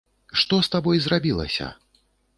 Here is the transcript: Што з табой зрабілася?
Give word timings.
Што 0.43 0.55
з 0.67 0.71
табой 0.75 1.03
зрабілася? 1.05 1.67